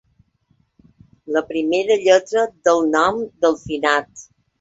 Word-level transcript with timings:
La 1.35 1.43
primera 1.51 1.97
lletra 2.05 2.45
del 2.69 2.81
nom 2.95 3.21
del 3.45 3.59
finat. 3.67 4.25